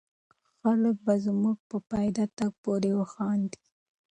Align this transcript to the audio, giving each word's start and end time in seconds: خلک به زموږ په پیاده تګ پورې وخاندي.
خلک 0.59 0.95
به 1.05 1.13
زموږ 1.25 1.57
په 1.69 1.77
پیاده 1.89 2.25
تګ 2.37 2.51
پورې 2.63 2.91
وخاندي. 2.99 3.61